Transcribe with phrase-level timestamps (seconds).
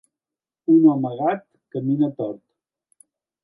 [0.75, 1.45] Un home gat
[1.77, 2.43] camina tort.